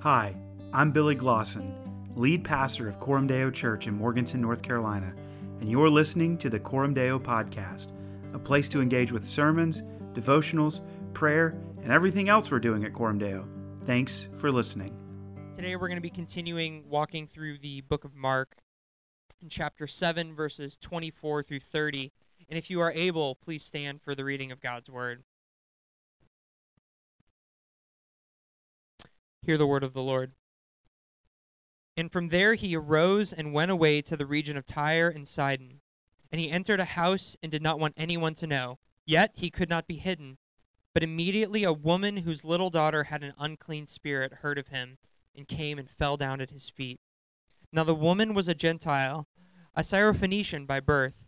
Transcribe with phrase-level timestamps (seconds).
[0.00, 0.32] Hi,
[0.72, 1.74] I'm Billy Glosson,
[2.14, 5.12] lead pastor of Coram Deo Church in Morganton, North Carolina,
[5.58, 7.88] and you're listening to the Coram Deo Podcast,
[8.32, 9.82] a place to engage with sermons,
[10.12, 10.82] devotionals,
[11.14, 13.44] prayer, and everything else we're doing at Coram Deo.
[13.86, 14.96] Thanks for listening.
[15.52, 18.58] Today we're going to be continuing walking through the book of Mark
[19.42, 22.12] in chapter 7, verses 24 through 30.
[22.48, 25.24] And if you are able, please stand for the reading of God's word.
[29.42, 30.32] Hear the word of the Lord.
[31.96, 35.80] And from there he arose and went away to the region of Tyre and Sidon.
[36.30, 38.78] And he entered a house and did not want anyone to know.
[39.04, 40.38] Yet he could not be hidden.
[40.94, 44.98] But immediately a woman whose little daughter had an unclean spirit heard of him,
[45.34, 47.00] and came and fell down at his feet.
[47.72, 49.28] Now the woman was a Gentile,
[49.74, 51.24] a Syrophoenician by birth,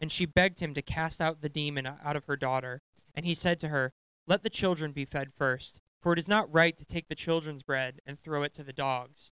[0.00, 2.80] and she begged him to cast out the demon out of her daughter.
[3.14, 3.92] And he said to her,
[4.26, 7.62] Let the children be fed first, for it is not right to take the children's
[7.62, 9.30] bread and throw it to the dogs.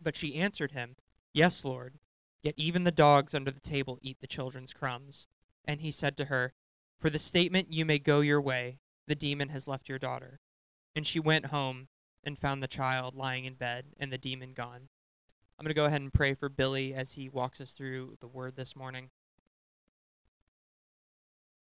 [0.00, 0.96] But she answered him,
[1.32, 1.98] Yes, Lord,
[2.42, 5.26] yet even the dogs under the table eat the children's crumbs.
[5.64, 6.52] And he said to her,
[7.00, 10.40] For the statement you may go your way, the demon has left your daughter.
[10.94, 11.88] And she went home
[12.22, 14.88] and found the child lying in bed and the demon gone.
[15.58, 18.28] I'm going to go ahead and pray for Billy as he walks us through the
[18.28, 19.10] word this morning.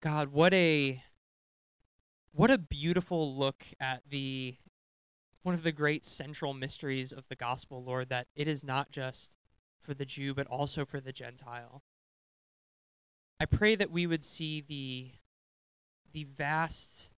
[0.02, 1.02] God, what a
[2.36, 4.56] what a beautiful look at the
[5.42, 9.36] one of the great central mysteries of the gospel, Lord, that it is not just
[9.80, 11.82] for the Jew but also for the Gentile.
[13.40, 15.12] I pray that we would see the
[16.12, 17.10] the vast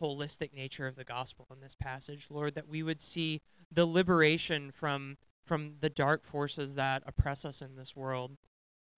[0.00, 4.70] holistic nature of the gospel in this passage, Lord, that we would see the liberation
[4.70, 8.38] from from the dark forces that oppress us in this world.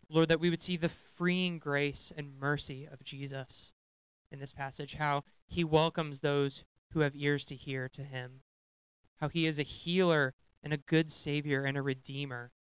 [0.09, 3.73] Lord, that we would see the freeing grace and mercy of Jesus
[4.31, 8.43] in this passage, how he welcomes those who have ears to hear to him,
[9.21, 12.53] how he is a healer and a good savior and a redeemer.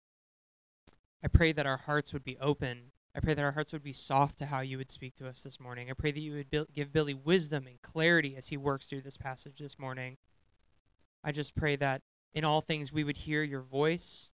[1.23, 2.93] I pray that our hearts would be open.
[3.15, 5.43] I pray that our hearts would be soft to how you would speak to us
[5.43, 5.91] this morning.
[5.91, 9.17] I pray that you would give Billy wisdom and clarity as he works through this
[9.17, 10.19] passage this morning.
[11.25, 12.03] I just pray that
[12.33, 14.31] in all things we would hear your voice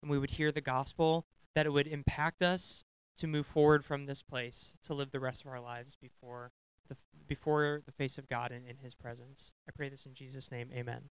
[0.00, 2.84] and we would hear the gospel, that it would impact us
[3.16, 6.52] to move forward from this place to live the rest of our lives before
[6.88, 6.96] the
[7.26, 9.52] before the face of God and in his presence.
[9.68, 10.70] I pray this in Jesus name.
[10.74, 11.10] Amen.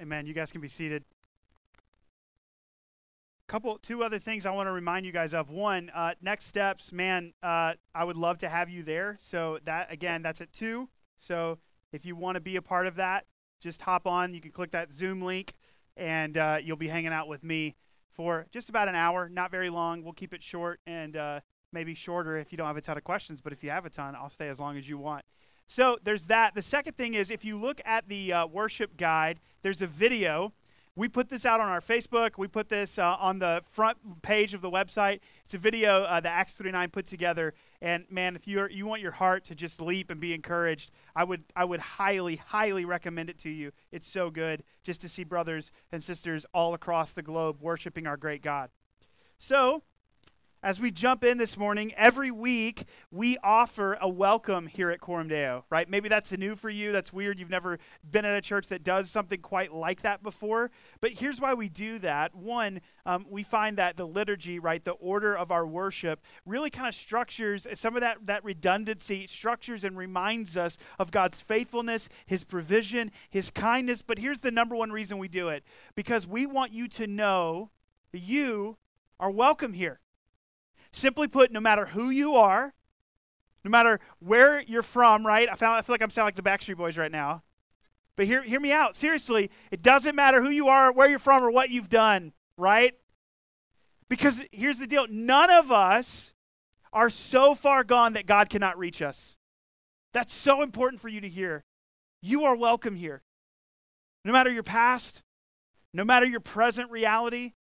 [0.00, 0.26] Amen.
[0.26, 1.04] You guys can be seated.
[3.48, 5.50] Couple, two other things I want to remind you guys of.
[5.50, 7.32] One, uh, next steps, man.
[7.42, 9.16] Uh, I would love to have you there.
[9.20, 10.88] So that again, that's at two.
[11.18, 11.58] So
[11.92, 13.24] if you want to be a part of that,
[13.60, 14.34] just hop on.
[14.34, 15.54] You can click that Zoom link,
[15.96, 17.76] and uh, you'll be hanging out with me
[18.16, 19.28] for just about an hour.
[19.28, 20.02] Not very long.
[20.02, 21.40] We'll keep it short and uh,
[21.72, 23.40] maybe shorter if you don't have a ton of questions.
[23.40, 25.24] But if you have a ton, I'll stay as long as you want.
[25.68, 26.54] So there's that.
[26.54, 30.52] The second thing is if you look at the uh, worship guide, there's a video
[30.96, 32.38] we put this out on our Facebook.
[32.38, 35.20] We put this uh, on the front page of the website.
[35.44, 37.52] It's a video uh, that Acts 39 put together.
[37.80, 41.24] And man, if you you want your heart to just leap and be encouraged, I
[41.24, 43.72] would I would highly highly recommend it to you.
[43.92, 48.16] It's so good just to see brothers and sisters all across the globe worshiping our
[48.16, 48.70] great God.
[49.38, 49.82] So
[50.62, 55.28] as we jump in this morning, every week we offer a welcome here at Coram
[55.28, 55.88] Deo, right?
[55.88, 56.92] Maybe that's new for you.
[56.92, 57.38] That's weird.
[57.38, 57.78] You've never
[58.08, 60.70] been at a church that does something quite like that before.
[61.00, 62.34] But here's why we do that.
[62.34, 66.88] One, um, we find that the liturgy, right, the order of our worship, really kind
[66.88, 72.44] of structures some of that, that redundancy, structures and reminds us of God's faithfulness, His
[72.44, 74.02] provision, His kindness.
[74.02, 75.64] But here's the number one reason we do it
[75.94, 77.70] because we want you to know
[78.12, 78.78] that you
[79.20, 80.00] are welcome here.
[80.92, 82.74] Simply put, no matter who you are,
[83.64, 85.48] no matter where you're from, right?
[85.50, 87.42] I, found, I feel like I'm sounding like the Backstreet Boys right now.
[88.16, 88.96] But hear, hear me out.
[88.96, 92.94] Seriously, it doesn't matter who you are, where you're from, or what you've done, right?
[94.08, 96.32] Because here's the deal none of us
[96.92, 99.36] are so far gone that God cannot reach us.
[100.12, 101.64] That's so important for you to hear.
[102.22, 103.22] You are welcome here.
[104.24, 105.22] No matter your past,
[105.92, 107.52] no matter your present reality,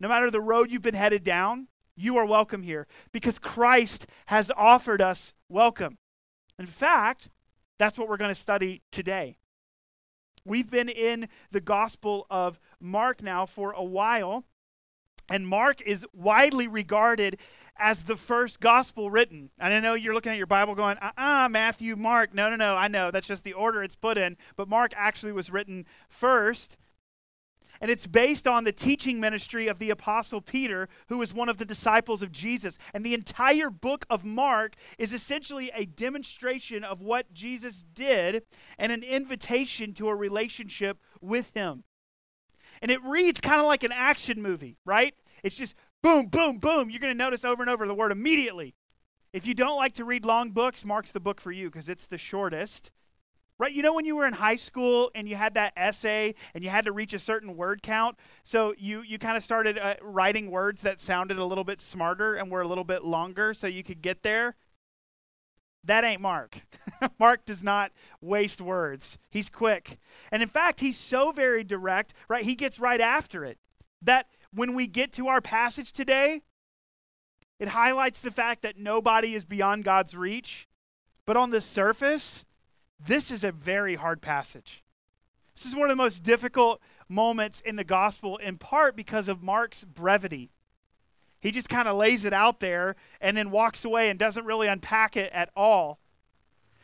[0.00, 4.50] no matter the road you've been headed down, you are welcome here because Christ has
[4.56, 5.98] offered us welcome.
[6.58, 7.28] In fact,
[7.78, 9.36] that's what we're going to study today.
[10.44, 14.44] We've been in the Gospel of Mark now for a while,
[15.30, 17.38] and Mark is widely regarded
[17.76, 19.50] as the first gospel written.
[19.58, 22.34] And I know you're looking at your Bible going, uh uh Matthew, Mark.
[22.34, 23.10] No, no, no, I know.
[23.10, 24.36] That's just the order it's put in.
[24.56, 26.76] But Mark actually was written first.
[27.82, 31.58] And it's based on the teaching ministry of the Apostle Peter, who was one of
[31.58, 32.78] the disciples of Jesus.
[32.94, 38.44] And the entire book of Mark is essentially a demonstration of what Jesus did
[38.78, 41.82] and an invitation to a relationship with him.
[42.80, 45.14] And it reads kind of like an action movie, right?
[45.42, 45.74] It's just
[46.04, 46.88] boom, boom, boom.
[46.88, 48.76] You're going to notice over and over the word immediately.
[49.32, 52.06] If you don't like to read long books, Mark's the book for you because it's
[52.06, 52.92] the shortest.
[53.62, 53.72] Right?
[53.72, 56.70] You know when you were in high school and you had that essay and you
[56.70, 58.18] had to reach a certain word count?
[58.42, 62.34] So you, you kind of started uh, writing words that sounded a little bit smarter
[62.34, 64.56] and were a little bit longer so you could get there?
[65.84, 66.62] That ain't Mark.
[67.20, 69.16] Mark does not waste words.
[69.30, 70.00] He's quick.
[70.32, 72.42] And in fact, he's so very direct, right?
[72.42, 73.58] He gets right after it.
[74.02, 76.42] That when we get to our passage today,
[77.60, 80.66] it highlights the fact that nobody is beyond God's reach.
[81.24, 82.44] But on the surface,
[83.06, 84.82] this is a very hard passage.
[85.54, 89.42] This is one of the most difficult moments in the gospel, in part because of
[89.42, 90.50] Mark's brevity.
[91.40, 94.68] He just kind of lays it out there and then walks away and doesn't really
[94.68, 95.98] unpack it at all.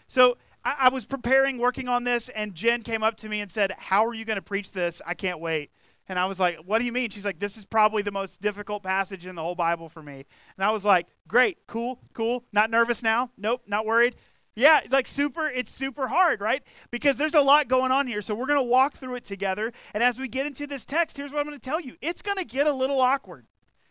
[0.08, 3.50] So I, I was preparing, working on this, and Jen came up to me and
[3.50, 5.00] said, How are you going to preach this?
[5.06, 5.70] I can't wait.
[6.08, 7.10] And I was like, What do you mean?
[7.10, 10.26] She's like, This is probably the most difficult passage in the whole Bible for me.
[10.56, 12.44] And I was like, Great, cool, cool.
[12.52, 13.30] Not nervous now?
[13.36, 14.16] Nope, not worried.
[14.58, 16.64] Yeah, like super, it's super hard, right?
[16.90, 18.20] Because there's a lot going on here.
[18.20, 19.72] So we're going to walk through it together.
[19.94, 22.22] And as we get into this text, here's what I'm going to tell you it's
[22.22, 23.46] going to get a little awkward,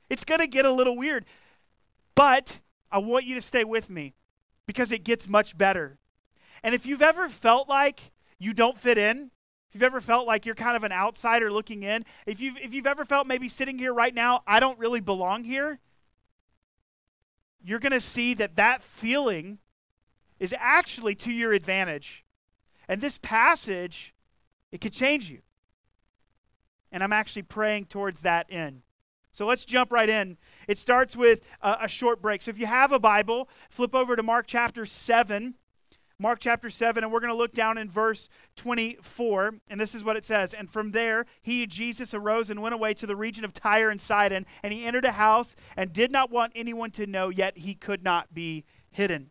[0.10, 1.24] it's going to get a little weird.
[2.16, 2.60] But
[2.92, 4.16] I want you to stay with me
[4.66, 6.00] because it gets much better.
[6.62, 9.32] And if you've ever felt like you don't fit in,
[9.70, 12.74] if you've ever felt like you're kind of an outsider looking in, if you've, if
[12.74, 15.80] you've ever felt maybe sitting here right now, I don't really belong here,
[17.64, 19.60] you're going to see that that feeling
[20.40, 22.24] is actually to your advantage.
[22.88, 24.14] And this passage,
[24.72, 25.40] it could change you.
[26.92, 28.84] And I'm actually praying towards that end.
[29.32, 30.38] So let's jump right in.
[30.68, 32.42] It starts with a, a, short break.
[32.42, 35.56] So if you have a Bible, flip over to Mark chapter 7.
[36.20, 39.60] Mark chapter 7, and we're going to look down in verse 24.
[39.70, 40.56] And this is what it says.
[40.56, 44.02] And from there, he, Jesus, arose and went away to the region of Tyre and
[44.02, 44.48] Sidon.
[44.64, 48.04] And he entered a house and did not want anyone to know, yet he could
[48.04, 49.30] not be hidden.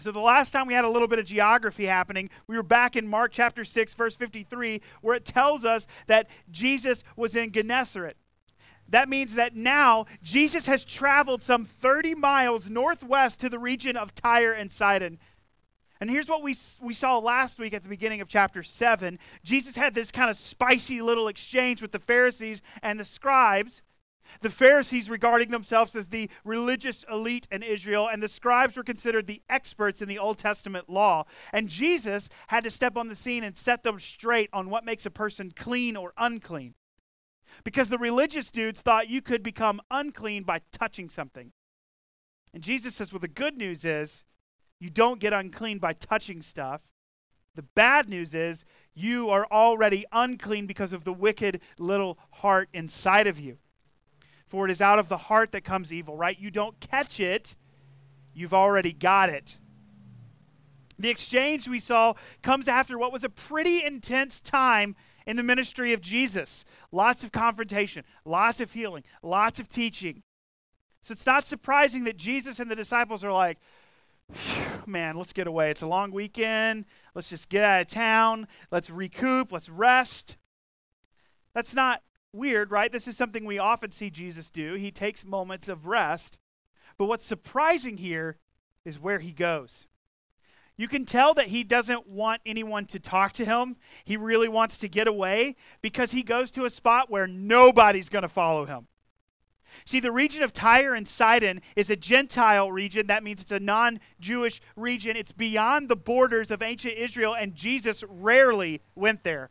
[0.00, 2.96] So, the last time we had a little bit of geography happening, we were back
[2.96, 8.16] in Mark chapter 6, verse 53, where it tells us that Jesus was in Gennesaret.
[8.88, 14.14] That means that now Jesus has traveled some 30 miles northwest to the region of
[14.14, 15.18] Tyre and Sidon.
[16.00, 19.18] And here's what we, we saw last week at the beginning of chapter 7.
[19.42, 23.82] Jesus had this kind of spicy little exchange with the Pharisees and the scribes.
[24.40, 29.26] The Pharisees regarding themselves as the religious elite in Israel, and the scribes were considered
[29.26, 31.24] the experts in the Old Testament law.
[31.52, 35.06] And Jesus had to step on the scene and set them straight on what makes
[35.06, 36.74] a person clean or unclean.
[37.64, 41.52] Because the religious dudes thought you could become unclean by touching something.
[42.52, 44.24] And Jesus says, well, the good news is
[44.78, 46.82] you don't get unclean by touching stuff.
[47.54, 48.64] The bad news is
[48.94, 53.58] you are already unclean because of the wicked little heart inside of you.
[54.48, 56.38] For it is out of the heart that comes evil, right?
[56.38, 57.54] You don't catch it,
[58.34, 59.58] you've already got it.
[60.98, 64.96] The exchange we saw comes after what was a pretty intense time
[65.26, 66.64] in the ministry of Jesus.
[66.90, 70.22] Lots of confrontation, lots of healing, lots of teaching.
[71.02, 73.58] So it's not surprising that Jesus and the disciples are like,
[74.86, 75.70] man, let's get away.
[75.70, 76.86] It's a long weekend.
[77.14, 78.48] Let's just get out of town.
[78.70, 79.52] Let's recoup.
[79.52, 80.36] Let's rest.
[81.54, 82.90] That's not weird, right?
[82.90, 84.74] This is something we often see Jesus do.
[84.74, 86.38] He takes moments of rest.
[86.96, 88.38] But what's surprising here
[88.84, 89.86] is where he goes.
[90.76, 93.76] You can tell that he doesn't want anyone to talk to him.
[94.04, 98.22] He really wants to get away because he goes to a spot where nobody's going
[98.22, 98.86] to follow him.
[99.84, 103.06] See, the region of Tyre and Sidon is a Gentile region.
[103.08, 105.16] That means it's a non Jewish region.
[105.16, 109.50] It's beyond the borders of ancient Israel, and Jesus rarely went there.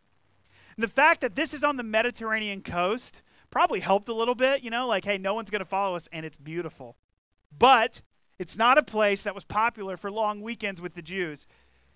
[0.78, 4.64] And the fact that this is on the Mediterranean coast probably helped a little bit,
[4.64, 6.96] you know, like, hey, no one's going to follow us, and it's beautiful.
[7.58, 8.02] But
[8.38, 11.48] it's not a place that was popular for long weekends with the Jews.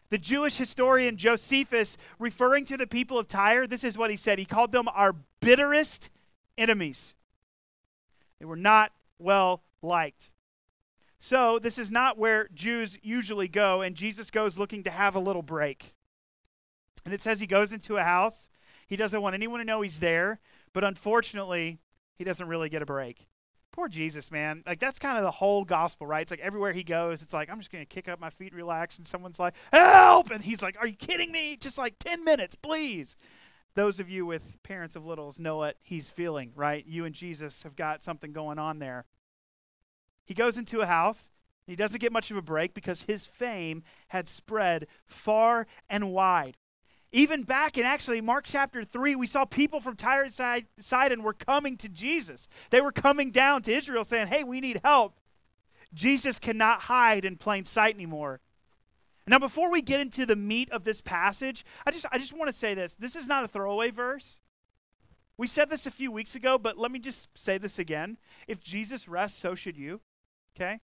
[0.09, 4.39] The Jewish historian Josephus, referring to the people of Tyre, this is what he said.
[4.39, 6.09] He called them our bitterest
[6.57, 7.13] enemies.
[8.39, 10.31] They were not well liked.
[11.19, 15.19] So, this is not where Jews usually go, and Jesus goes looking to have a
[15.19, 15.93] little break.
[17.05, 18.49] And it says he goes into a house
[18.91, 20.41] he doesn't want anyone to know he's there,
[20.73, 21.79] but unfortunately,
[22.13, 23.29] he doesn't really get a break.
[23.71, 24.63] Poor Jesus, man.
[24.67, 26.23] Like that's kind of the whole gospel, right?
[26.23, 28.53] It's like everywhere he goes, it's like I'm just going to kick up my feet,
[28.53, 31.55] relax, and someone's like, "Help!" and he's like, "Are you kidding me?
[31.55, 33.15] Just like 10 minutes, please."
[33.73, 36.85] those of you with parents of littles know what he's feeling, right?
[36.85, 39.05] You and Jesus have got something going on there.
[40.25, 41.31] He goes into a house.
[41.65, 46.57] He doesn't get much of a break because his fame had spread far and wide.
[47.11, 51.33] Even back in actually Mark chapter 3, we saw people from Tyre and Sidon were
[51.33, 52.47] coming to Jesus.
[52.69, 55.19] They were coming down to Israel saying, Hey, we need help.
[55.93, 58.39] Jesus cannot hide in plain sight anymore.
[59.27, 62.49] Now, before we get into the meat of this passage, I just, I just want
[62.49, 62.95] to say this.
[62.95, 64.39] This is not a throwaway verse.
[65.37, 68.17] We said this a few weeks ago, but let me just say this again.
[68.47, 70.01] If Jesus rests, so should you.
[70.55, 70.79] Okay?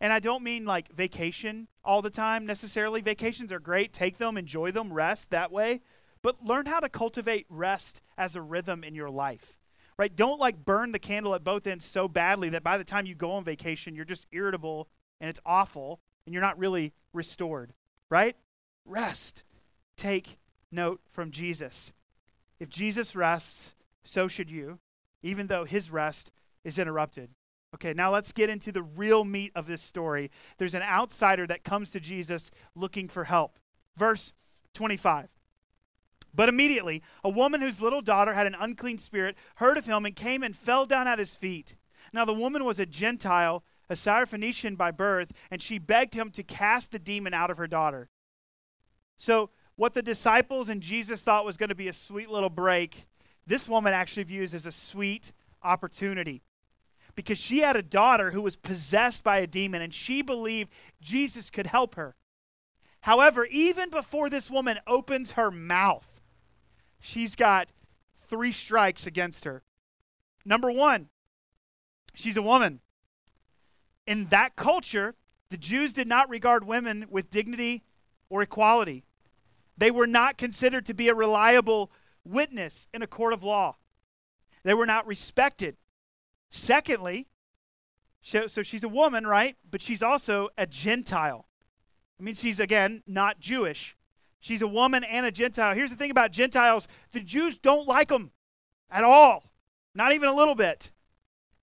[0.00, 3.00] And I don't mean like vacation all the time necessarily.
[3.00, 3.92] Vacations are great.
[3.92, 5.80] Take them, enjoy them, rest that way.
[6.22, 9.58] But learn how to cultivate rest as a rhythm in your life.
[9.98, 10.14] Right?
[10.14, 13.14] Don't like burn the candle at both ends so badly that by the time you
[13.14, 14.88] go on vacation, you're just irritable
[15.20, 17.72] and it's awful and you're not really restored.
[18.10, 18.36] Right?
[18.84, 19.44] Rest.
[19.96, 20.38] Take
[20.70, 21.92] note from Jesus.
[22.60, 23.74] If Jesus rests,
[24.04, 24.78] so should you,
[25.22, 26.30] even though his rest
[26.64, 27.30] is interrupted.
[27.76, 30.30] Okay, now let's get into the real meat of this story.
[30.56, 33.58] There's an outsider that comes to Jesus looking for help.
[33.98, 34.32] Verse
[34.72, 35.36] 25.
[36.34, 40.16] But immediately, a woman whose little daughter had an unclean spirit heard of him and
[40.16, 41.76] came and fell down at his feet.
[42.14, 46.42] Now, the woman was a Gentile, a Syrophoenician by birth, and she begged him to
[46.42, 48.08] cast the demon out of her daughter.
[49.18, 53.06] So, what the disciples and Jesus thought was going to be a sweet little break,
[53.46, 56.42] this woman actually views as a sweet opportunity
[57.16, 60.70] because she had a daughter who was possessed by a demon and she believed
[61.00, 62.14] Jesus could help her.
[63.00, 66.20] However, even before this woman opens her mouth,
[67.00, 67.68] she's got
[68.28, 69.62] three strikes against her.
[70.44, 71.08] Number one,
[72.14, 72.80] she's a woman.
[74.06, 75.14] In that culture,
[75.50, 77.82] the Jews did not regard women with dignity
[78.28, 79.04] or equality.
[79.78, 81.90] They were not considered to be a reliable
[82.24, 83.76] witness in a court of law.
[84.64, 85.76] They were not respected.
[86.56, 87.28] Secondly,
[88.22, 89.56] so she's a woman, right?
[89.70, 91.46] But she's also a Gentile.
[92.18, 93.96] I mean, she's, again, not Jewish.
[94.40, 95.74] She's a woman and a Gentile.
[95.74, 98.32] Here's the thing about Gentiles the Jews don't like them
[98.90, 99.52] at all,
[99.94, 100.92] not even a little bit.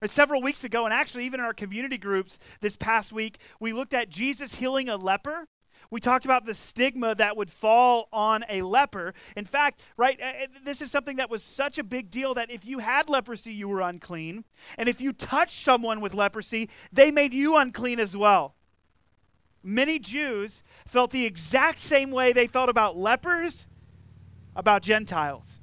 [0.00, 3.72] Uh, several weeks ago, and actually, even in our community groups this past week, we
[3.72, 5.48] looked at Jesus healing a leper
[5.90, 9.14] we talked about the stigma that would fall on a leper.
[9.36, 12.50] In fact, right, eh, eh, this is something that was such a big deal that
[12.50, 14.44] if you had leprosy, you were unclean.
[14.78, 18.54] And if you touched someone with leprosy, they made you unclean as well.
[19.62, 23.66] Many Jews felt the exact same way they felt about lepers,
[24.54, 25.58] about Gentiles.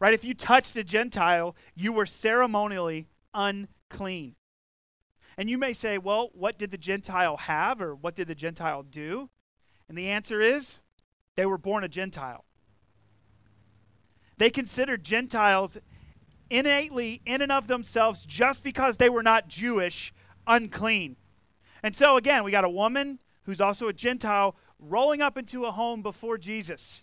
[0.00, 0.14] Right?
[0.14, 4.36] If you touched a Gentile, you were ceremonially unclean.
[5.38, 8.82] And you may say, well, what did the Gentile have or what did the Gentile
[8.82, 9.30] do?
[9.88, 10.80] And the answer is
[11.36, 12.44] they were born a Gentile.
[14.36, 15.78] They considered Gentiles
[16.50, 20.12] innately, in and of themselves, just because they were not Jewish,
[20.46, 21.16] unclean.
[21.82, 25.70] And so, again, we got a woman who's also a Gentile rolling up into a
[25.70, 27.00] home before Jesus.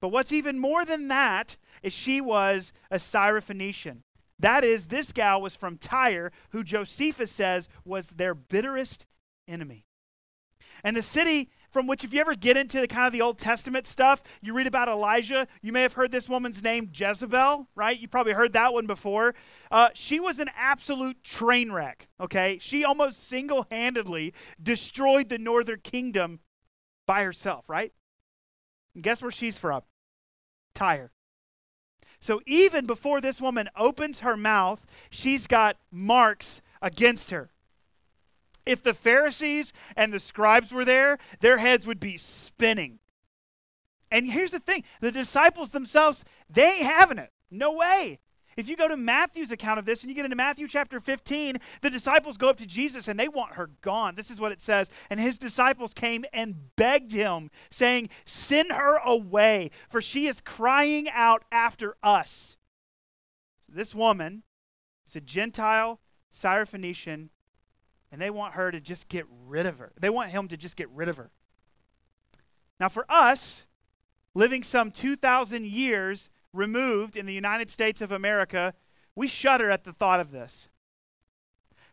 [0.00, 3.98] But what's even more than that is she was a Syrophoenician.
[4.40, 9.06] That is, this gal was from Tyre, who Josephus says was their bitterest
[9.46, 9.86] enemy.
[10.82, 13.38] And the city from which, if you ever get into the kind of the Old
[13.38, 15.46] Testament stuff, you read about Elijah.
[15.62, 17.98] You may have heard this woman's name, Jezebel, right?
[17.98, 19.34] You probably heard that one before.
[19.70, 22.58] Uh, she was an absolute train wreck, okay?
[22.60, 26.40] She almost single handedly destroyed the northern kingdom
[27.06, 27.92] by herself, right?
[28.94, 29.82] And guess where she's from?
[30.74, 31.12] Tyre.
[32.20, 37.50] So even before this woman opens her mouth, she's got marks against her.
[38.66, 42.98] If the Pharisees and the scribes were there, their heads would be spinning.
[44.10, 47.30] And here's the thing the disciples themselves, they ain't having it.
[47.50, 48.18] No way.
[48.56, 51.58] If you go to Matthew's account of this and you get into Matthew chapter 15,
[51.80, 54.14] the disciples go up to Jesus and they want her gone.
[54.14, 54.90] This is what it says.
[55.08, 61.08] And his disciples came and begged him, saying, Send her away, for she is crying
[61.12, 62.56] out after us.
[63.68, 64.42] This woman
[65.06, 66.00] is a Gentile
[66.32, 67.28] Syrophoenician,
[68.10, 69.92] and they want her to just get rid of her.
[70.00, 71.30] They want him to just get rid of her.
[72.80, 73.66] Now, for us,
[74.34, 78.74] living some 2,000 years removed in the United States of America,
[79.14, 80.68] we shudder at the thought of this.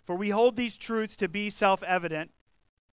[0.04, 2.32] For we hold these truths to be self evident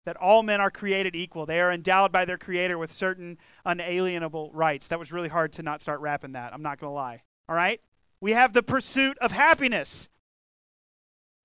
[0.05, 1.45] that all men are created equal.
[1.45, 4.88] They are endowed by their Creator with certain unalienable rights.
[4.88, 6.55] That was really hard to not start rapping that.
[6.55, 7.23] I'm not going to lie.
[7.49, 7.81] All right?
[8.21, 10.09] We have the pursuit of happiness.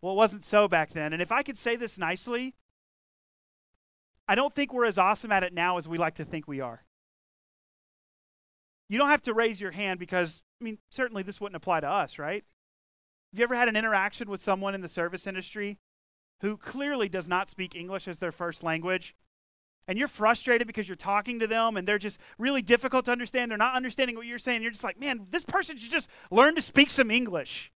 [0.01, 1.13] Well, it wasn't so back then.
[1.13, 2.55] And if I could say this nicely,
[4.27, 6.61] I don't think we're as awesome at it now as we like to think we
[6.61, 6.84] are.
[8.87, 11.89] You don't have to raise your hand because, I mean, certainly this wouldn't apply to
[11.89, 12.43] us, right?
[13.31, 15.77] Have you ever had an interaction with someone in the service industry
[16.41, 19.15] who clearly does not speak English as their first language?
[19.87, 23.51] And you're frustrated because you're talking to them and they're just really difficult to understand.
[23.51, 24.61] They're not understanding what you're saying.
[24.61, 27.71] You're just like, man, this person should just learn to speak some English.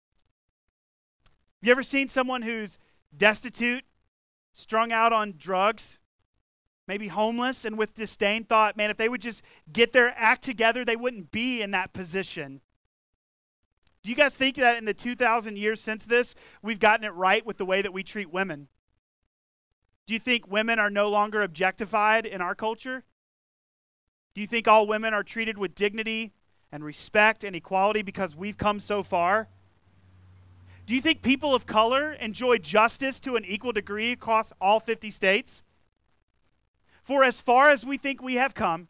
[1.61, 2.79] Have you ever seen someone who's
[3.17, 3.85] destitute,
[4.53, 5.99] strung out on drugs,
[6.87, 10.85] maybe homeless, and with disdain thought, man, if they would just get their act together,
[10.85, 12.61] they wouldn't be in that position?
[14.03, 17.45] Do you guys think that in the 2,000 years since this, we've gotten it right
[17.45, 18.69] with the way that we treat women?
[20.07, 23.03] Do you think women are no longer objectified in our culture?
[24.35, 26.33] Do you think all women are treated with dignity
[26.71, 29.49] and respect and equality because we've come so far?
[30.87, 35.11] Do you think people of color enjoy justice to an equal degree across all 50
[35.11, 35.65] states?
[37.07, 38.89] For as far as we think we have come,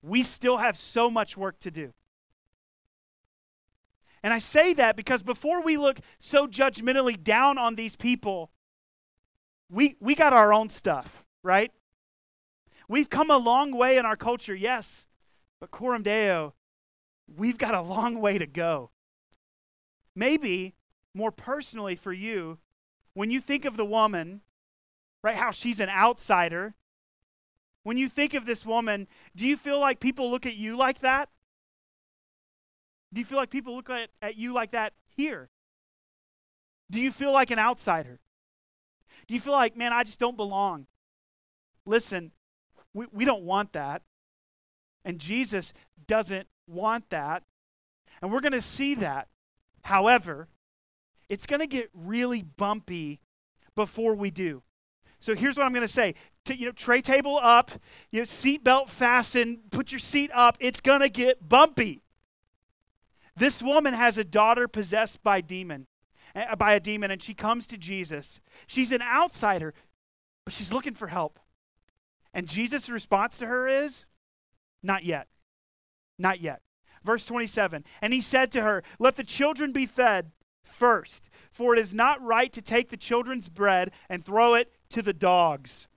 [0.00, 1.92] we still have so much work to do.
[4.22, 8.50] And I say that because before we look so judgmentally down on these people,
[9.70, 11.70] we, we got our own stuff, right?
[12.88, 15.06] We've come a long way in our culture, yes,
[15.60, 16.54] but Coram Deo,
[17.26, 18.90] we've got a long way to go.
[20.16, 20.76] Maybe
[21.12, 22.56] more personally for you,
[23.12, 24.40] when you think of the woman,
[25.24, 26.74] right, how she's an outsider,
[27.82, 31.00] when you think of this woman, do you feel like people look at you like
[31.00, 31.30] that?
[33.12, 35.48] Do you feel like people look at, at you like that here?
[36.90, 38.20] Do you feel like an outsider?
[39.26, 40.86] Do you feel like, man, I just don't belong?
[41.86, 42.32] Listen,
[42.92, 44.02] we, we don't want that.
[45.04, 45.72] And Jesus
[46.06, 47.44] doesn't want that.
[48.20, 49.28] And we're going to see that.
[49.82, 50.48] However,
[51.28, 53.20] it's going to get really bumpy
[53.74, 54.62] before we do.
[55.24, 56.14] So here's what I'm going to say.
[56.44, 57.70] T- you know, tray table up,
[58.10, 60.58] you know, seatbelt fastened, put your seat up.
[60.60, 62.02] It's going to get bumpy.
[63.34, 65.86] This woman has a daughter possessed by demon,
[66.36, 68.42] uh, by a demon, and she comes to Jesus.
[68.66, 69.72] She's an outsider,
[70.44, 71.40] but she's looking for help.
[72.34, 74.04] And Jesus' response to her is,
[74.82, 75.28] Not yet.
[76.18, 76.60] Not yet.
[77.02, 80.32] Verse 27 And he said to her, Let the children be fed
[80.62, 85.02] first, for it is not right to take the children's bread and throw it to
[85.02, 85.88] the dogs.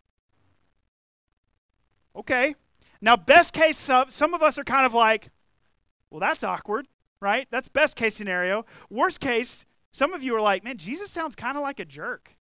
[2.15, 2.55] Okay.
[2.99, 5.29] Now, best case, some of us are kind of like,
[6.09, 6.87] Well, that's awkward
[7.19, 7.47] right?
[7.51, 8.65] That's best case scenario.
[8.89, 12.35] Worst case, some of you are like, man, Jesus sounds kind of like a jerk.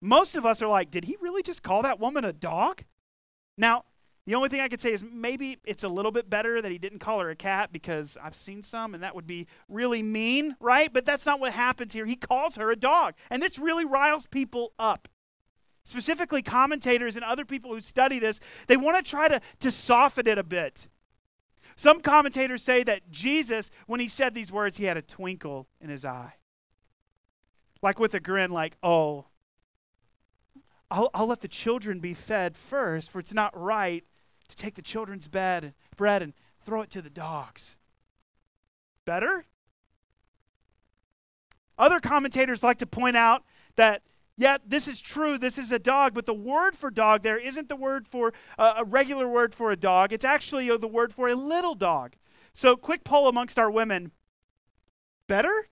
[0.00, 2.84] Most of us are like, did he really just call that woman a dog?
[3.56, 3.84] Now,
[4.26, 6.78] the only thing I could say is maybe it's a little bit better that he
[6.78, 10.56] didn't call her a cat because I've seen some and that would be really mean,
[10.58, 10.92] right?
[10.92, 12.06] But that's not what happens here.
[12.06, 13.14] He calls her a dog.
[13.30, 15.08] And this really riles people up.
[15.84, 20.26] Specifically, commentators and other people who study this, they want to try to, to soften
[20.26, 20.88] it a bit.
[21.76, 25.88] Some commentators say that Jesus, when he said these words, he had a twinkle in
[25.88, 26.34] his eye.
[27.80, 29.26] Like with a grin, like, oh,
[30.90, 34.04] I'll, I'll let the children be fed first, for it's not right
[34.48, 36.32] to take the children's bed, and bread and
[36.64, 37.76] throw it to the dogs.
[39.04, 39.44] Better?
[41.78, 43.44] Other commentators like to point out
[43.76, 44.02] that
[44.38, 45.38] yeah, this is true.
[45.38, 48.74] This is a dog, but the word for dog there isn't the word for uh,
[48.76, 50.12] a regular word for a dog.
[50.12, 52.16] It's actually uh, the word for a little dog.
[52.52, 54.12] So, quick poll amongst our women
[55.26, 55.68] better?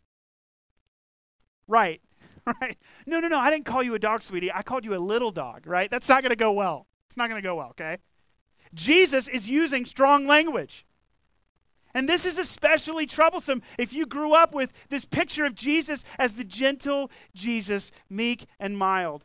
[1.69, 2.01] Right,
[2.61, 2.79] right.
[3.07, 3.39] No, no, no.
[3.39, 4.53] I didn't call you a dog, sweetie.
[4.53, 5.91] I called you a little dog, right?
[5.91, 6.87] That's not going to go well.
[7.09, 7.99] It's not going to go well, okay?
[8.75, 10.85] Jesus is using strong language.
[11.95, 16.35] And this is especially troublesome if you grew up with this picture of Jesus as
[16.35, 19.25] the gentle Jesus, meek and mild.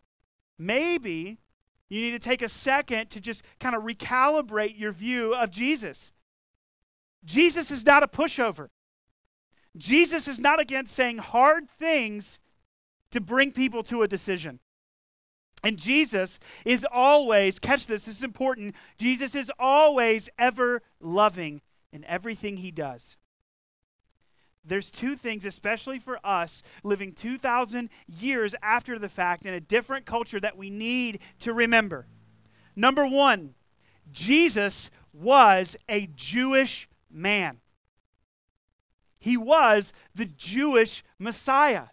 [0.57, 1.39] Maybe
[1.89, 6.11] you need to take a second to just kind of recalibrate your view of Jesus.
[7.25, 8.69] Jesus is not a pushover.
[9.75, 12.39] Jesus is not against saying hard things
[13.11, 14.59] to bring people to a decision.
[15.63, 18.75] And Jesus is always, catch this, this is important.
[18.97, 23.17] Jesus is always ever loving in everything he does.
[24.63, 30.05] There's two things, especially for us living 2,000 years after the fact in a different
[30.05, 32.07] culture, that we need to remember.
[32.75, 33.55] Number one,
[34.11, 37.57] Jesus was a Jewish man.
[39.19, 41.87] He was the Jewish Messiah.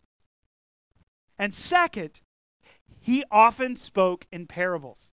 [1.39, 2.21] And second,
[3.07, 5.13] he often spoke in parables.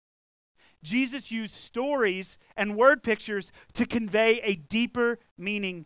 [0.81, 5.85] Jesus used stories and word pictures to convey a deeper meaning.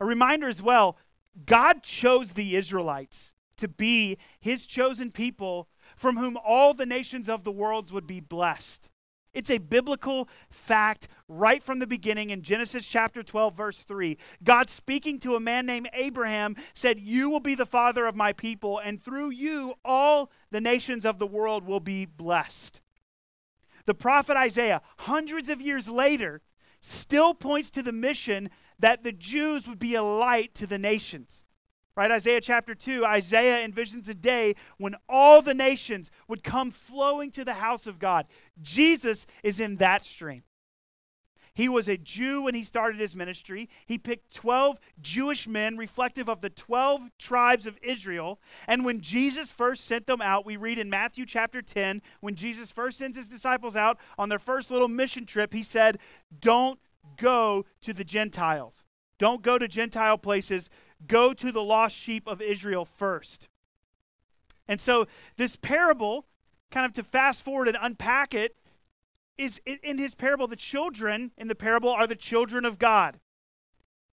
[0.00, 0.98] A reminder as well
[1.46, 7.44] God chose the Israelites to be his chosen people from whom all the nations of
[7.44, 8.90] the world would be blessed.
[9.36, 14.16] It's a biblical fact right from the beginning in Genesis chapter 12, verse 3.
[14.42, 18.32] God speaking to a man named Abraham said, You will be the father of my
[18.32, 22.80] people, and through you all the nations of the world will be blessed.
[23.84, 26.40] The prophet Isaiah, hundreds of years later,
[26.80, 31.44] still points to the mission that the Jews would be a light to the nations.
[31.94, 32.10] Right?
[32.10, 37.44] Isaiah chapter 2, Isaiah envisions a day when all the nations would come flowing to
[37.44, 38.24] the house of God.
[38.62, 40.42] Jesus is in that stream.
[41.56, 43.70] He was a Jew when he started his ministry.
[43.86, 48.38] He picked 12 Jewish men reflective of the 12 tribes of Israel.
[48.68, 52.70] And when Jesus first sent them out, we read in Matthew chapter 10, when Jesus
[52.70, 55.98] first sends his disciples out on their first little mission trip, he said,
[56.38, 56.78] Don't
[57.16, 58.84] go to the Gentiles.
[59.18, 60.68] Don't go to Gentile places.
[61.06, 63.48] Go to the lost sheep of Israel first.
[64.68, 65.06] And so,
[65.38, 66.26] this parable,
[66.70, 68.56] kind of to fast forward and unpack it,
[69.38, 73.20] is in his parable, the children in the parable are the children of God,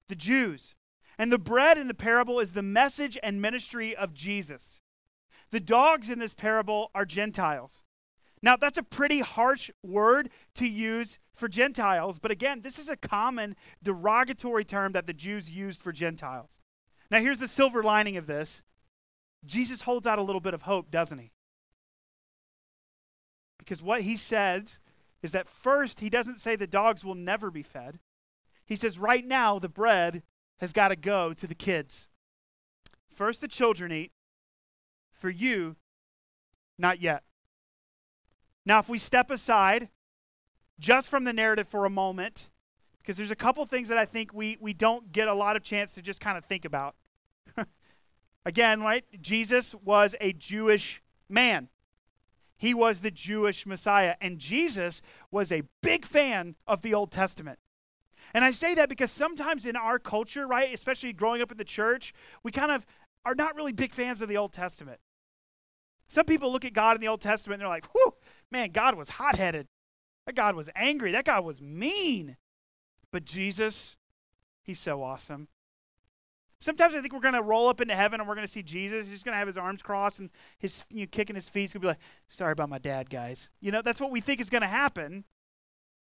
[0.08, 0.74] the Jews.
[1.18, 4.80] And the bread in the parable is the message and ministry of Jesus.
[5.50, 7.84] The dogs in this parable are Gentiles.
[8.42, 12.96] Now, that's a pretty harsh word to use for Gentiles, but again, this is a
[12.96, 16.60] common derogatory term that the Jews used for Gentiles.
[17.10, 18.62] Now, here's the silver lining of this
[19.44, 21.32] Jesus holds out a little bit of hope, doesn't he?
[23.58, 24.78] Because what he says
[25.22, 27.98] is that first, he doesn't say the dogs will never be fed.
[28.64, 30.22] He says, right now, the bread
[30.58, 32.08] has got to go to the kids.
[33.12, 34.12] First, the children eat.
[35.12, 35.76] For you,
[36.78, 37.24] not yet.
[38.64, 39.90] Now, if we step aside
[40.78, 42.48] just from the narrative for a moment,
[43.02, 45.62] because there's a couple things that I think we, we don't get a lot of
[45.62, 46.94] chance to just kind of think about.
[48.46, 49.04] Again, right?
[49.20, 51.68] Jesus was a Jewish man.
[52.60, 54.16] He was the Jewish Messiah.
[54.20, 57.58] And Jesus was a big fan of the Old Testament.
[58.34, 61.64] And I say that because sometimes in our culture, right, especially growing up in the
[61.64, 62.84] church, we kind of
[63.24, 65.00] are not really big fans of the Old Testament.
[66.06, 68.12] Some people look at God in the Old Testament and they're like, whew,
[68.52, 69.66] man, God was hot headed.
[70.26, 71.12] That God was angry.
[71.12, 72.36] That God was mean.
[73.10, 73.96] But Jesus,
[74.62, 75.48] he's so awesome.
[76.60, 78.62] Sometimes I think we're going to roll up into heaven and we're going to see
[78.62, 79.08] Jesus.
[79.08, 81.62] He's going to have his arms crossed and his you know, kicking his feet.
[81.62, 83.50] He's going to be like, sorry about my dad, guys.
[83.60, 85.24] You know, that's what we think is going to happen.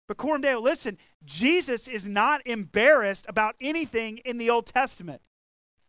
[0.06, 5.22] But Deo, listen, Jesus is not embarrassed about anything in the Old Testament.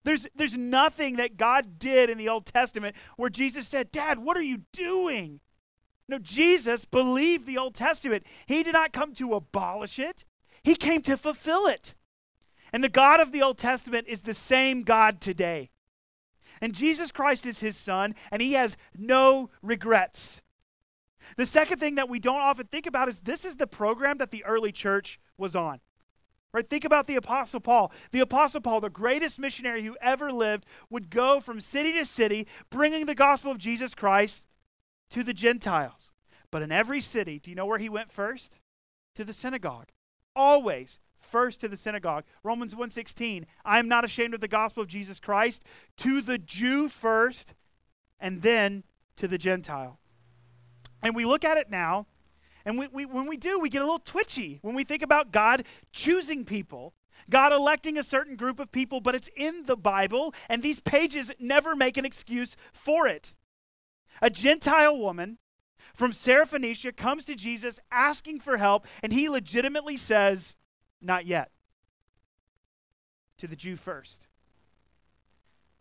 [0.04, 4.38] There's, there's nothing that God did in the Old Testament where Jesus said, Dad, what
[4.38, 5.42] are you doing?
[6.08, 8.26] No, Jesus believed the Old Testament.
[8.46, 10.24] He did not come to abolish it,
[10.64, 11.95] He came to fulfill it.
[12.76, 15.70] And the God of the Old Testament is the same God today.
[16.60, 20.42] And Jesus Christ is his son, and he has no regrets.
[21.38, 24.32] The second thing that we don't often think about is this is the program that
[24.32, 25.80] the early church was on.
[26.52, 26.70] Right?
[26.70, 27.94] Think about the Apostle Paul.
[28.12, 32.46] The Apostle Paul, the greatest missionary who ever lived, would go from city to city
[32.70, 34.48] bringing the gospel of Jesus Christ
[35.12, 36.12] to the Gentiles.
[36.52, 38.60] But in every city, do you know where he went first?
[39.14, 39.92] To the synagogue.
[40.36, 42.24] Always first to the synagogue.
[42.44, 45.64] Romans 1:16, I am not ashamed of the gospel of Jesus Christ,
[45.98, 47.54] to the Jew first
[48.20, 48.84] and then
[49.18, 50.00] to the Gentile.
[51.02, 52.08] And we look at it now,
[52.66, 55.32] and we, we, when we do, we get a little twitchy when we think about
[55.32, 56.94] God choosing people,
[57.30, 61.32] God electing a certain group of people, but it's in the Bible, and these pages
[61.40, 63.34] never make an excuse for it.
[64.22, 65.38] A Gentile woman
[65.94, 70.56] from Syrophoenicia comes to Jesus asking for help, and he legitimately says,
[71.06, 71.52] Not yet.
[73.38, 74.26] To the Jew first.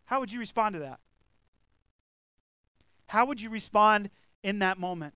[0.04, 1.00] How would you respond to that?
[3.06, 4.10] How would you respond
[4.42, 5.14] in that moment?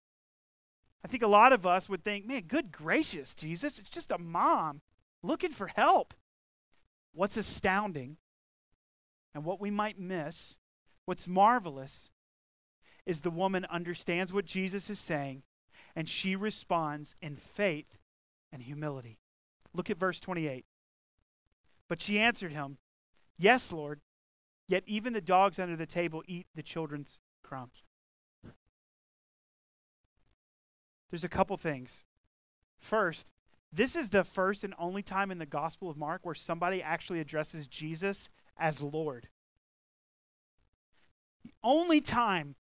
[1.05, 4.19] I think a lot of us would think, man, good gracious, Jesus, it's just a
[4.19, 4.81] mom
[5.23, 6.15] looking for help.
[7.13, 8.17] What's astounding
[9.35, 10.59] and what we might miss,
[11.05, 12.11] what's marvelous,
[13.05, 15.43] is the woman understands what Jesus is saying
[15.95, 17.99] and she responds in faith
[18.51, 19.19] and humility.
[19.79, 20.65] Look at verse 28.
[21.89, 22.79] But she answered him,
[23.39, 24.01] Yes, Lord,
[24.67, 27.85] yet even the dogs under the table eat the children's crumbs.
[31.11, 32.03] There's a couple things.
[32.77, 33.31] First,
[33.73, 37.21] this is the first and only time in the Gospel of Mark where somebody actually
[37.21, 39.29] addresses Jesus as Lord.
[41.45, 42.57] The only time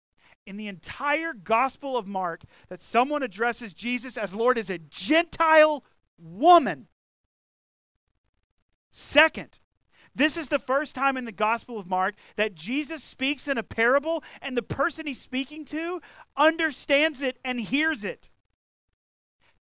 [0.46, 5.82] in the entire Gospel of Mark that someone addresses Jesus as Lord is a Gentile
[6.16, 6.86] woman.
[8.90, 9.58] Second,
[10.14, 13.62] this is the first time in the Gospel of Mark that Jesus speaks in a
[13.62, 16.00] parable and the person he's speaking to
[16.36, 18.30] understands it and hears it.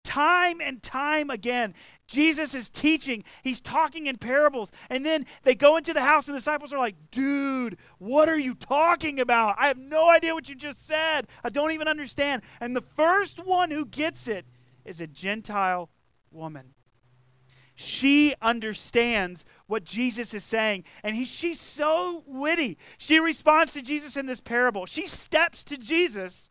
[0.04, 1.72] Time and time again,
[2.06, 3.24] Jesus is teaching.
[3.42, 4.70] He's talking in parables.
[4.90, 8.38] And then they go into the house, and the disciples are like, dude, what are
[8.38, 9.56] you talking about?
[9.58, 11.26] I have no idea what you just said.
[11.42, 12.42] I don't even understand.
[12.60, 14.44] And the first one who gets it
[14.84, 15.88] is a Gentile
[16.30, 16.74] woman.
[17.74, 20.84] She understands what Jesus is saying.
[21.02, 22.78] And he, she's so witty.
[22.98, 24.86] She responds to Jesus in this parable.
[24.86, 26.50] She steps to Jesus.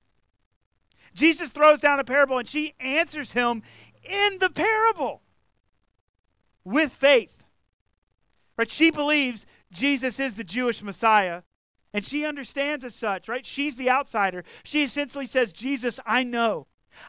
[1.13, 3.62] Jesus throws down a parable and she answers him
[4.03, 5.21] in the parable
[6.65, 7.43] with faith.
[8.57, 8.69] Right?
[8.69, 11.43] She believes Jesus is the Jewish Messiah.
[11.93, 13.45] And she understands as such, right?
[13.45, 14.43] She's the outsider.
[14.63, 16.65] She essentially says, Jesus, I know.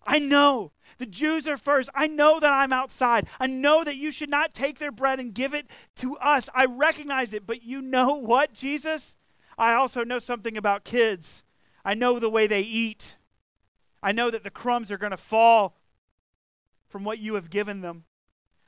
[0.06, 1.90] I know the Jews are first.
[1.94, 3.26] I know that I'm outside.
[3.40, 5.66] I know that you should not take their bread and give it
[5.96, 6.48] to us.
[6.54, 7.46] I recognize it.
[7.46, 9.16] But you know what, Jesus?
[9.58, 11.44] I also know something about kids.
[11.84, 13.18] I know the way they eat.
[14.02, 15.76] I know that the crumbs are going to fall
[16.88, 18.04] from what you have given them.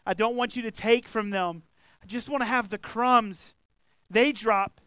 [0.04, 1.64] I don't want you to take from them.
[2.02, 3.54] I just want to have the crumbs.
[4.08, 4.80] They drop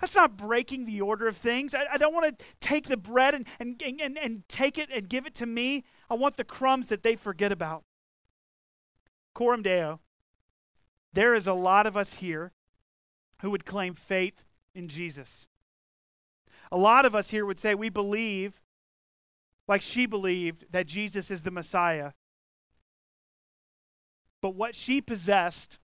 [0.00, 1.74] that's not breaking the order of things.
[1.74, 5.08] I, I don't want to take the bread and, and, and, and take it and
[5.08, 5.84] give it to me.
[6.10, 7.84] I want the crumbs that they forget about.
[9.34, 10.00] Coram Deo,
[11.12, 12.52] there is a lot of us here
[13.40, 15.48] who would claim faith in Jesus.
[16.70, 18.60] A lot of us here would say we believe,
[19.68, 22.12] like she believed, that Jesus is the Messiah.
[24.40, 25.78] But what she possessed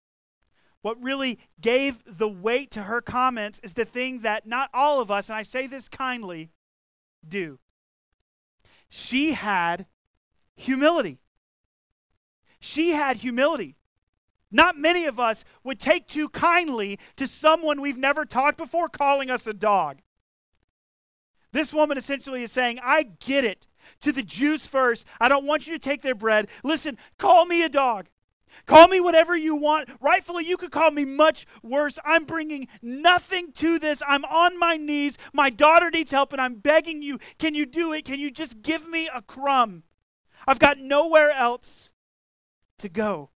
[0.83, 5.11] what really gave the weight to her comments is the thing that not all of
[5.11, 6.51] us, and I say this kindly,
[7.27, 7.59] do.
[8.88, 9.87] She had
[10.57, 11.18] humility.
[12.61, 13.77] She had humility.
[14.51, 19.31] Not many of us would take too kindly to someone we've never talked before calling
[19.31, 20.03] us a dog.
[21.53, 23.66] This woman essentially is saying, I get it.
[24.03, 26.49] To the Jews first, I don't want you to take their bread.
[26.62, 28.09] Listen, call me a dog.
[28.67, 29.88] Call me whatever you want.
[30.01, 31.99] Rightfully, you could call me much worse.
[32.05, 34.03] I'm bringing nothing to this.
[34.07, 35.19] I'm on my knees.
[35.33, 37.19] My daughter needs help, and I'm begging you.
[37.38, 38.05] Can you do it?
[38.05, 39.83] Can you just give me a crumb?
[40.47, 41.91] I've got nowhere else
[42.79, 43.31] to go.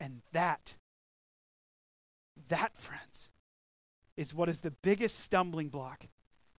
[0.00, 0.76] And that,
[2.48, 3.30] that, friends,
[4.16, 6.08] is what is the biggest stumbling block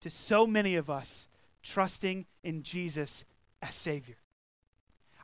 [0.00, 1.28] to so many of us
[1.62, 3.24] trusting in Jesus
[3.62, 4.16] as Savior.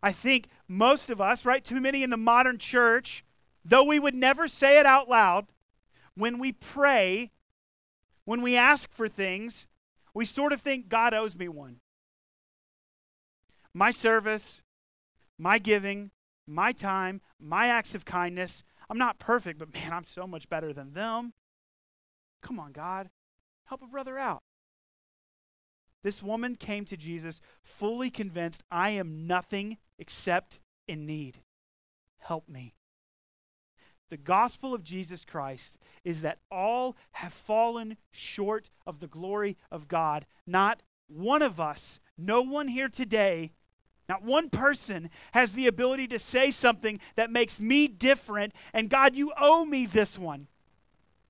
[0.05, 3.25] I think most of us, right, too many in the modern church,
[3.65, 5.47] though we would never say it out loud,
[6.15, 7.33] when we pray,
[8.27, 9.67] when we ask for things,
[10.13, 11.81] we sort of think God owes me one.
[13.73, 14.61] My service,
[15.39, 16.11] my giving,
[16.47, 18.63] my time, my acts of kindness.
[18.91, 21.33] I'm not perfect, but man, I'm so much better than them.
[22.43, 23.09] Come on, God.
[23.65, 24.43] Help a brother out.
[26.03, 31.39] This woman came to Jesus fully convinced I am nothing except in need.
[32.19, 32.75] Help me.
[34.11, 39.89] The gospel of Jesus Christ is that all have fallen short of the glory of
[39.89, 40.27] God.
[40.47, 43.53] Not one of us, no one here today,
[44.09, 49.17] not one person has the ability to say something that makes me different, and God,
[49.17, 50.49] you owe me this one.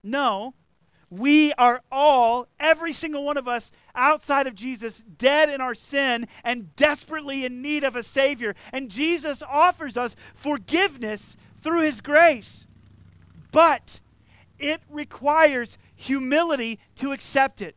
[0.03, 0.55] No,
[1.11, 6.27] we are all, every single one of us outside of Jesus, dead in our sin
[6.43, 8.55] and desperately in need of a Savior.
[8.73, 12.67] And Jesus offers us forgiveness through His grace.
[13.53, 14.01] But
[14.59, 17.77] it requires humility to accept it.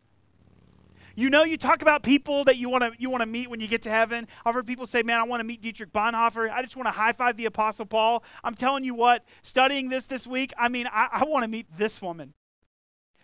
[1.15, 3.59] You know, you talk about people that you want to you want to meet when
[3.59, 4.27] you get to heaven.
[4.45, 6.47] I've heard people say, "Man, I want to meet Dietrich Bonhoeffer.
[6.51, 10.05] I just want to high five the Apostle Paul." I'm telling you what, studying this
[10.05, 12.35] this week, I mean, I, I want to meet this woman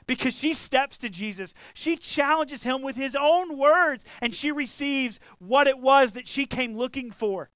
[0.05, 1.53] because she steps to Jesus.
[1.73, 6.45] She challenges him with his own words, and she receives what it was that she
[6.45, 7.49] came looking for.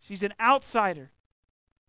[0.00, 1.10] She's an outsider.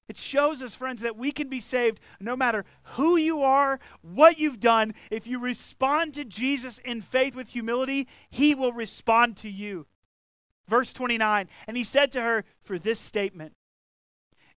[0.09, 2.65] It shows us, friends, that we can be saved no matter
[2.95, 4.95] who you are, what you've done.
[5.11, 9.85] If you respond to Jesus in faith with humility, he will respond to you.
[10.67, 13.53] Verse 29 And he said to her, For this statement,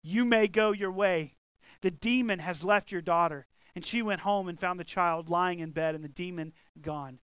[0.02, 1.34] you may go your way.
[1.82, 3.46] The demon has left your daughter.
[3.74, 7.18] And she went home and found the child lying in bed and the demon gone.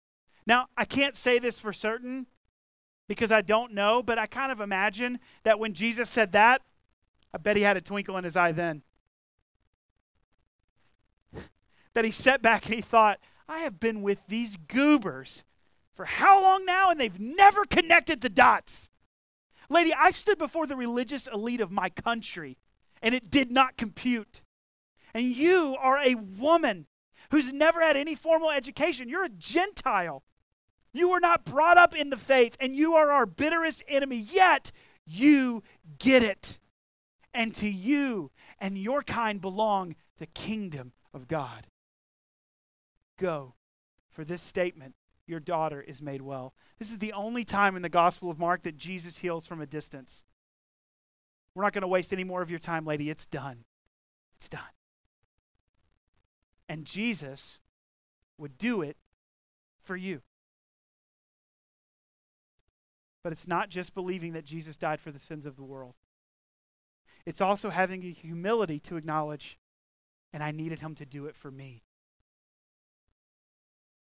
[0.47, 2.27] Now, I can't say this for certain
[3.09, 6.63] because I don't know, but I kind of imagine that when Jesus said that,
[7.35, 8.83] I bet he had a twinkle in his eye then.
[11.95, 15.45] that he sat back and he thought, I have been with these goobers
[15.95, 18.89] for how long now and they've never connected the dots.
[19.69, 22.59] Lady, I stood before the religious elite of my country
[23.03, 24.43] and it did not compute.
[25.17, 26.85] And you are a woman
[27.31, 29.09] who's never had any formal education.
[29.09, 30.23] You're a Gentile.
[30.93, 34.73] You were not brought up in the faith, and you are our bitterest enemy, yet
[35.07, 35.63] you
[35.99, 36.59] get it.
[37.33, 41.69] And to you and your kind belong the kingdom of God.
[43.19, 43.55] Go,
[44.11, 46.53] for this statement, your daughter is made well.
[46.79, 49.67] This is the only time in the Gospel of Mark that Jesus heals from a
[49.67, 50.25] distance.
[51.55, 53.09] We're not going to waste any more of your time, lady.
[53.09, 53.65] It's done.
[54.35, 54.76] It's done.
[56.69, 57.61] And Jesus
[58.39, 58.97] would do it
[59.83, 60.23] for you.
[63.23, 65.95] But it's not just believing that Jesus died for the sins of the world.
[67.25, 69.59] It's also having a humility to acknowledge,
[70.33, 71.83] and I needed him to do it for me.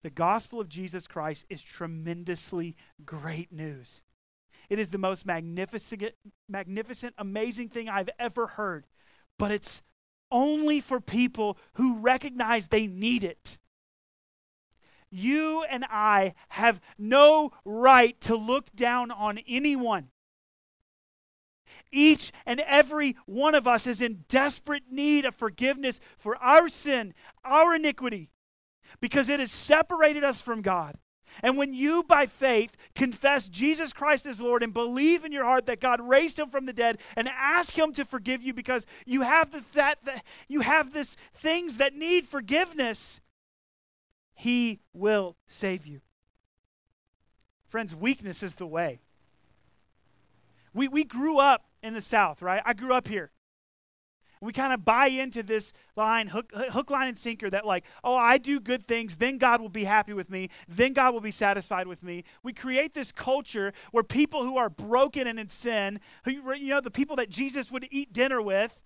[0.03, 4.01] The gospel of Jesus Christ is tremendously great news.
[4.69, 6.13] It is the most magnificent,
[6.47, 8.85] magnificent, amazing thing I've ever heard.
[9.37, 9.81] But it's
[10.31, 13.57] only for people who recognize they need it.
[15.11, 20.09] You and I have no right to look down on anyone.
[21.91, 27.13] Each and every one of us is in desperate need of forgiveness for our sin,
[27.43, 28.29] our iniquity,
[28.99, 30.95] because it has separated us from God.
[31.43, 35.65] And when you, by faith, confess Jesus Christ as Lord and believe in your heart
[35.67, 39.21] that God raised him from the dead and ask him to forgive you because you
[39.21, 43.21] have, the, that, the, you have this things that need forgiveness,
[44.33, 46.01] he will save you.
[47.67, 48.99] Friends, weakness is the way.
[50.73, 52.61] We, we grew up in the South, right?
[52.65, 53.31] I grew up here.
[54.41, 58.15] We kind of buy into this line, hook, hook, line, and sinker that, like, oh,
[58.15, 61.31] I do good things, then God will be happy with me, then God will be
[61.31, 62.23] satisfied with me.
[62.41, 66.79] We create this culture where people who are broken and in sin, who, you know,
[66.79, 68.81] the people that Jesus would eat dinner with,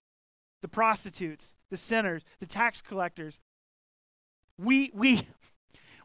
[0.64, 3.40] the prostitutes, the sinners, the tax collectors,
[4.58, 5.28] we, we,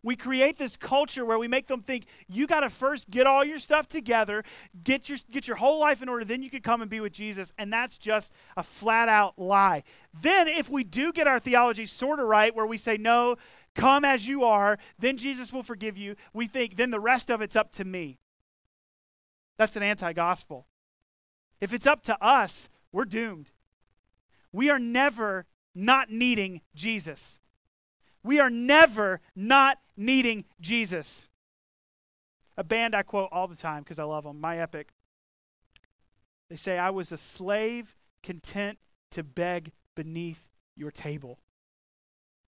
[0.03, 3.45] we create this culture where we make them think you got to first get all
[3.45, 4.45] your stuff together,
[4.83, 7.13] get your get your whole life in order, then you can come and be with
[7.13, 9.83] Jesus, and that's just a flat out lie.
[10.21, 13.37] Then if we do get our theology sort of right where we say no,
[13.75, 17.41] come as you are, then Jesus will forgive you, we think then the rest of
[17.41, 18.19] it's up to me.
[19.57, 20.67] That's an anti-gospel.
[21.61, 23.51] If it's up to us, we're doomed.
[24.53, 27.41] We are never not needing Jesus.
[28.23, 31.29] We are never not needing Jesus.
[32.57, 34.91] A band I quote all the time because I love them, My Epic.
[36.51, 38.79] They say, I was a slave content
[39.11, 41.39] to beg beneath your table,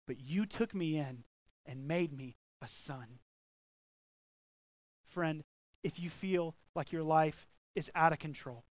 [0.07, 1.25] but you took me in
[1.67, 3.19] and made me a son.
[5.05, 5.43] Friend,
[5.83, 8.65] if you feel like your life is out of control,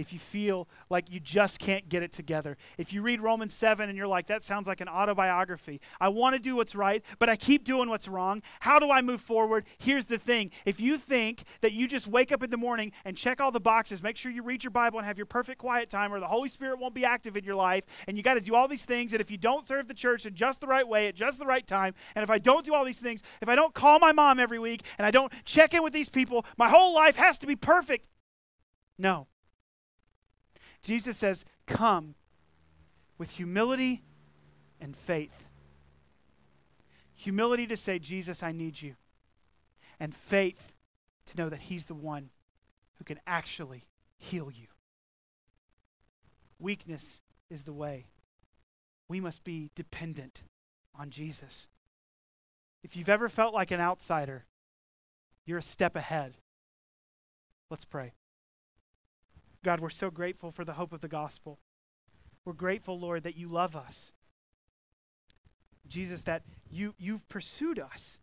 [0.00, 2.56] if you feel like you just can't get it together.
[2.78, 5.80] If you read Romans 7 and you're like, that sounds like an autobiography.
[6.00, 8.42] I want to do what's right, but I keep doing what's wrong.
[8.60, 9.66] How do I move forward?
[9.78, 13.16] Here's the thing if you think that you just wake up in the morning and
[13.16, 15.90] check all the boxes, make sure you read your Bible and have your perfect quiet
[15.90, 18.40] time, or the Holy Spirit won't be active in your life, and you got to
[18.40, 20.88] do all these things, and if you don't serve the church in just the right
[20.88, 23.48] way at just the right time, and if I don't do all these things, if
[23.48, 26.46] I don't call my mom every week, and I don't check in with these people,
[26.56, 28.08] my whole life has to be perfect.
[28.98, 29.26] No.
[30.82, 32.14] Jesus says, Come
[33.18, 34.02] with humility
[34.80, 35.48] and faith.
[37.14, 38.94] Humility to say, Jesus, I need you.
[39.98, 40.72] And faith
[41.26, 42.30] to know that He's the one
[42.98, 43.84] who can actually
[44.16, 44.66] heal you.
[46.58, 48.06] Weakness is the way.
[49.08, 50.42] We must be dependent
[50.94, 51.68] on Jesus.
[52.82, 54.46] If you've ever felt like an outsider,
[55.44, 56.36] you're a step ahead.
[57.70, 58.12] Let's pray.
[59.62, 61.58] God, we're so grateful for the hope of the gospel.
[62.44, 64.12] We're grateful, Lord, that you love us.
[65.86, 68.18] Jesus, that you, you've pursued us.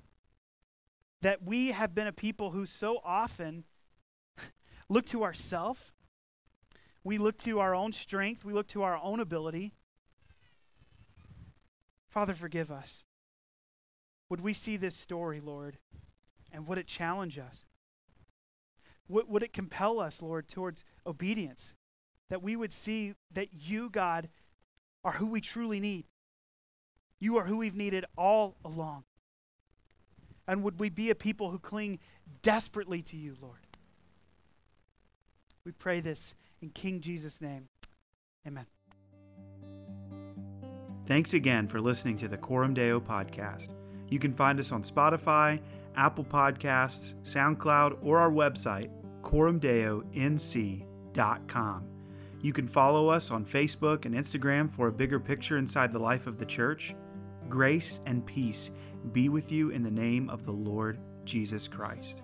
[1.22, 3.66] That we have been a people who so often
[4.90, 5.92] look to ourselves.
[7.04, 8.44] We look to our own strength.
[8.44, 9.74] We look to our own ability.
[12.10, 13.04] Father, forgive us.
[14.30, 15.78] Would we see this story, Lord,
[16.52, 17.64] and would it challenge us?
[19.10, 21.74] Would, would it compel us, Lord, towards obedience?
[22.30, 24.30] That we would see that you, God,
[25.04, 26.06] are who we truly need.
[27.20, 29.06] You are who we've needed all along.
[30.48, 32.00] And would we be a people who cling
[32.42, 33.60] desperately to you, Lord?
[35.66, 37.68] We pray this in King Jesus' name.
[38.46, 38.66] Amen.
[41.06, 43.70] Thanks again for listening to the Coram Deo podcast.
[44.10, 45.60] You can find us on Spotify,
[45.96, 48.90] Apple Podcasts, SoundCloud, or our website,
[49.28, 51.84] coramdeonc.com.
[52.40, 56.28] You can follow us on Facebook and Instagram for a bigger picture inside the life
[56.28, 56.96] of the church.
[57.50, 58.72] Grace and peace
[59.12, 62.22] be with you in the name of the Lord Jesus Christ.